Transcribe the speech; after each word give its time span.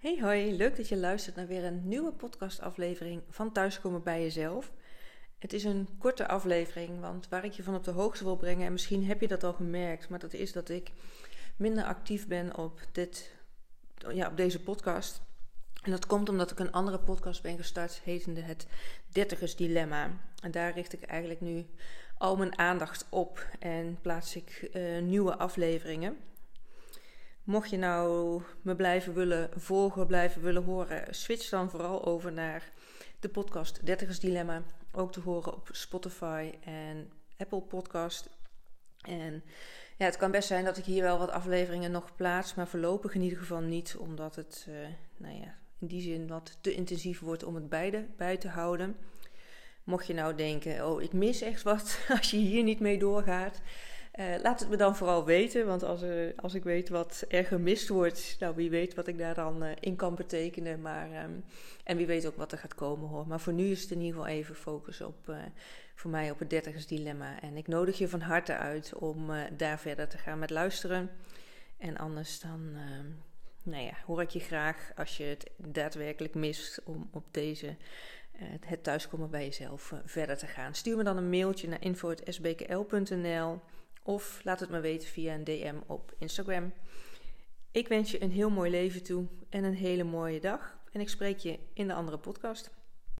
Hey 0.00 0.18
hoi, 0.20 0.56
leuk 0.56 0.76
dat 0.76 0.88
je 0.88 0.96
luistert 0.96 1.36
naar 1.36 1.46
weer 1.46 1.64
een 1.64 1.88
nieuwe 1.88 2.12
podcastaflevering 2.12 3.22
van 3.28 3.52
Thuiskomen 3.52 4.02
bij 4.02 4.22
Jezelf. 4.22 4.72
Het 5.38 5.52
is 5.52 5.64
een 5.64 5.88
korte 5.98 6.28
aflevering, 6.28 7.00
want 7.00 7.28
waar 7.28 7.44
ik 7.44 7.52
je 7.52 7.62
van 7.62 7.74
op 7.74 7.84
de 7.84 7.90
hoogte 7.90 8.24
wil 8.24 8.36
brengen, 8.36 8.66
en 8.66 8.72
misschien 8.72 9.04
heb 9.04 9.20
je 9.20 9.28
dat 9.28 9.44
al 9.44 9.52
gemerkt, 9.52 10.08
maar 10.08 10.18
dat 10.18 10.32
is 10.32 10.52
dat 10.52 10.68
ik 10.68 10.90
minder 11.56 11.84
actief 11.84 12.26
ben 12.26 12.56
op, 12.56 12.80
dit, 12.92 13.34
ja, 14.12 14.28
op 14.28 14.36
deze 14.36 14.62
podcast. 14.62 15.20
En 15.82 15.90
dat 15.90 16.06
komt 16.06 16.28
omdat 16.28 16.50
ik 16.50 16.58
een 16.58 16.72
andere 16.72 16.98
podcast 16.98 17.42
ben 17.42 17.56
gestart, 17.56 18.00
hetende 18.04 18.40
het 18.40 18.66
Dertigers 19.12 19.56
Dilemma. 19.56 20.10
En 20.42 20.50
daar 20.50 20.74
richt 20.74 20.92
ik 20.92 21.02
eigenlijk 21.02 21.40
nu 21.40 21.66
al 22.18 22.36
mijn 22.36 22.58
aandacht 22.58 23.06
op 23.08 23.46
en 23.58 23.98
plaats 24.00 24.36
ik 24.36 24.68
uh, 24.72 25.02
nieuwe 25.02 25.36
afleveringen. 25.36 26.16
Mocht 27.44 27.70
je 27.70 27.76
nou 27.76 28.42
me 28.62 28.76
blijven 28.76 29.14
willen 29.14 29.50
volgen, 29.56 30.06
blijven 30.06 30.42
willen 30.42 30.64
horen, 30.64 31.14
switch 31.14 31.48
dan 31.48 31.70
vooral 31.70 32.04
over 32.04 32.32
naar 32.32 32.70
de 33.20 33.28
podcast 33.28 33.86
Dertigers 33.86 34.20
Dilemma. 34.20 34.62
Ook 34.92 35.12
te 35.12 35.20
horen 35.20 35.54
op 35.54 35.68
Spotify 35.72 36.52
en 36.64 37.12
Apple 37.36 37.60
Podcast. 37.60 38.28
En 39.00 39.42
ja, 39.96 40.04
het 40.04 40.16
kan 40.16 40.30
best 40.30 40.48
zijn 40.48 40.64
dat 40.64 40.76
ik 40.76 40.84
hier 40.84 41.02
wel 41.02 41.18
wat 41.18 41.30
afleveringen 41.30 41.90
nog 41.90 42.16
plaats, 42.16 42.54
maar 42.54 42.68
voorlopig 42.68 43.14
in 43.14 43.22
ieder 43.22 43.38
geval 43.38 43.60
niet, 43.60 43.96
omdat 43.98 44.36
het 44.36 44.66
uh, 44.68 44.74
nou 45.16 45.34
ja, 45.34 45.54
in 45.78 45.86
die 45.86 46.02
zin 46.02 46.26
wat 46.28 46.58
te 46.60 46.74
intensief 46.74 47.20
wordt 47.20 47.44
om 47.44 47.54
het 47.54 47.68
beide 47.68 48.06
bij 48.16 48.36
te 48.36 48.48
houden. 48.48 48.96
Mocht 49.84 50.06
je 50.06 50.14
nou 50.14 50.34
denken, 50.34 50.86
oh 50.88 51.02
ik 51.02 51.12
mis 51.12 51.40
echt 51.40 51.62
wat 51.62 51.98
als 52.18 52.30
je 52.30 52.36
hier 52.36 52.62
niet 52.62 52.80
mee 52.80 52.98
doorgaat, 52.98 53.60
uh, 54.20 54.42
laat 54.42 54.60
het 54.60 54.68
me 54.68 54.76
dan 54.76 54.96
vooral 54.96 55.24
weten, 55.24 55.66
want 55.66 55.82
als, 55.82 56.02
uh, 56.02 56.30
als 56.36 56.54
ik 56.54 56.62
weet 56.62 56.88
wat 56.88 57.24
er 57.28 57.44
gemist 57.44 57.88
wordt, 57.88 58.36
nou 58.38 58.54
wie 58.54 58.70
weet 58.70 58.94
wat 58.94 59.06
ik 59.06 59.18
daar 59.18 59.34
dan 59.34 59.64
uh, 59.64 59.70
in 59.80 59.96
kan 59.96 60.14
betekenen. 60.14 60.80
Maar, 60.80 61.24
um, 61.24 61.44
en 61.84 61.96
wie 61.96 62.06
weet 62.06 62.26
ook 62.26 62.36
wat 62.36 62.52
er 62.52 62.58
gaat 62.58 62.74
komen 62.74 63.08
hoor. 63.08 63.26
Maar 63.26 63.40
voor 63.40 63.52
nu 63.52 63.70
is 63.70 63.82
het 63.82 63.90
in 63.90 64.00
ieder 64.00 64.14
geval 64.14 64.28
even 64.28 64.54
focus 64.54 65.00
op, 65.00 65.34
voor 65.94 66.10
mij 66.10 66.30
op 66.30 66.38
het 66.38 66.50
dertigers 66.50 66.86
dilemma. 66.86 67.40
En 67.40 67.56
ik 67.56 67.66
nodig 67.66 67.98
je 67.98 68.08
van 68.08 68.20
harte 68.20 68.56
uit 68.56 68.94
om 68.94 69.30
daar 69.56 69.78
verder 69.78 70.08
te 70.08 70.18
gaan 70.18 70.38
met 70.38 70.50
luisteren. 70.50 71.10
En 71.78 71.96
anders 71.96 72.40
dan, 72.40 72.70
ehm, 72.74 73.06
nou 73.62 73.84
ja, 73.84 73.94
hoor 74.06 74.22
ik 74.22 74.30
je 74.30 74.40
graag 74.40 74.92
als 74.96 75.16
je 75.16 75.24
het 75.24 75.50
daadwerkelijk 75.56 76.34
mist 76.34 76.82
om 76.84 77.08
op 77.12 77.24
deze 77.30 77.76
het 78.60 78.82
thuiskomen 78.82 79.30
bij 79.30 79.44
jezelf 79.44 79.94
verder 80.04 80.38
te 80.38 80.46
gaan. 80.46 80.74
Stuur 80.74 80.96
me 80.96 81.02
dan 81.02 81.16
een 81.16 81.30
mailtje 81.30 81.68
naar 81.68 81.82
info.sbkl.nl 81.82 83.60
of 84.10 84.40
laat 84.44 84.60
het 84.60 84.70
me 84.70 84.80
weten 84.80 85.08
via 85.08 85.34
een 85.34 85.44
DM 85.44 85.76
op 85.86 86.14
Instagram. 86.18 86.72
Ik 87.70 87.88
wens 87.88 88.10
je 88.10 88.22
een 88.22 88.30
heel 88.30 88.50
mooi 88.50 88.70
leven 88.70 89.02
toe 89.02 89.26
en 89.48 89.64
een 89.64 89.74
hele 89.74 90.04
mooie 90.04 90.40
dag. 90.40 90.78
En 90.92 91.00
ik 91.00 91.08
spreek 91.08 91.38
je 91.38 91.58
in 91.72 91.86
de 91.86 91.94
andere 91.94 92.18
podcast. 92.18 92.70